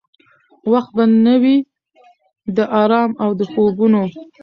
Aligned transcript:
وخت 0.71 0.91
به 0.97 1.03
نه 1.25 1.35
وي 1.41 1.57
د 2.57 2.59
آرام 2.81 3.11
او 3.23 3.29
د 3.39 3.41
خوبونو؟ 3.51 4.03